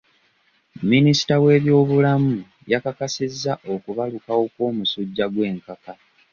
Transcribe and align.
Minisita 0.91 1.33
w'ebyobulamu 1.43 2.35
yakakasizza 2.71 3.53
okubalukawo 3.73 4.43
kw'omusujja 4.53 5.25
gw'enkaka. 5.33 5.93